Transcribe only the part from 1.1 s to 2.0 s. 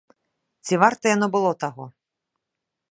яно было таго?